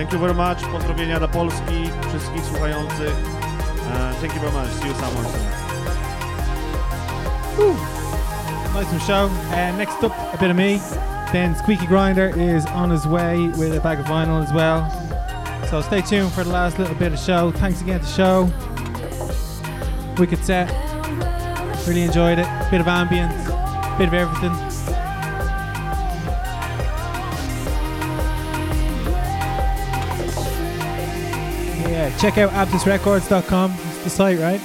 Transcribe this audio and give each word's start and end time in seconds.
Thank 0.00 0.12
you 0.12 0.18
very 0.18 0.34
much. 0.34 0.62
Pozdrowienia 0.62 1.18
dla 1.18 1.28
Polski, 1.28 1.90
wszystkich 2.08 2.44
słuchających. 2.44 3.14
Uh, 3.16 4.20
thank 4.20 4.34
you 4.34 4.40
very 4.40 4.52
much. 4.52 4.70
See 4.72 4.88
you 4.88 4.94
someone 4.94 5.24
soon. 5.24 5.42
Nice 8.74 8.90
one 8.90 9.00
Sho. 9.00 9.26
Uh, 9.26 9.76
next 9.76 10.02
up, 10.02 10.12
a 10.34 10.38
bit 10.38 10.50
of 10.50 10.56
me. 10.56 10.80
Then 11.32 11.54
Squeaky 11.54 11.86
Grinder 11.86 12.30
is 12.30 12.66
on 12.66 12.90
his 12.90 13.06
way 13.06 13.48
with 13.58 13.76
a 13.76 13.80
bag 13.80 14.00
of 14.00 14.06
vinyl 14.06 14.42
as 14.42 14.52
well. 14.54 14.90
So 15.68 15.82
stay 15.82 16.00
tuned 16.00 16.32
for 16.32 16.44
the 16.44 16.50
last 16.50 16.78
little 16.78 16.94
bit 16.94 17.12
of 17.12 17.18
show. 17.18 17.50
Thanks 17.50 17.82
again 17.82 18.00
to 18.00 18.06
Sho. 18.06 18.48
Wicked 20.16 20.42
set. 20.42 20.70
Really 21.86 22.04
enjoyed 22.04 22.38
it. 22.38 22.48
Bit 22.70 22.80
of 22.80 22.86
ambience, 22.86 23.36
bit 23.98 24.08
of 24.08 24.14
everything. 24.14 24.69
Check 32.20 32.36
out 32.36 32.50
absysrecords.com. 32.50 33.72
It's 33.72 34.04
the 34.04 34.10
site, 34.10 34.38
right? 34.38 34.60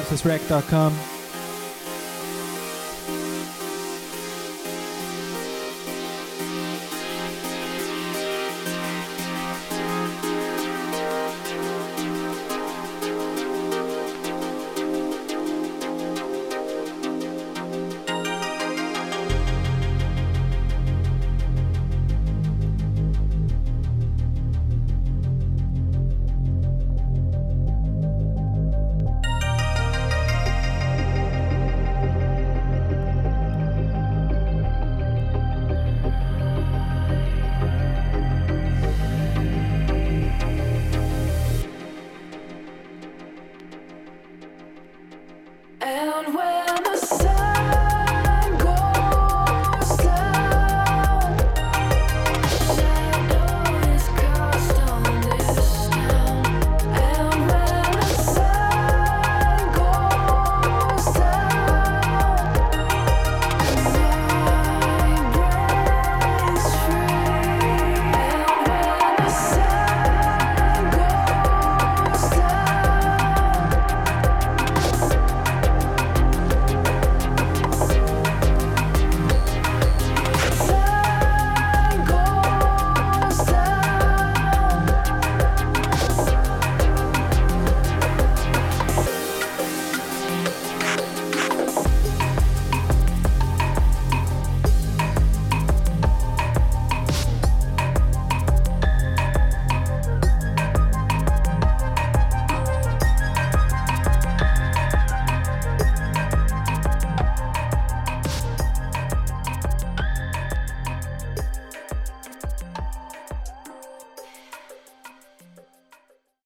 absysrec.com. 0.00 1.11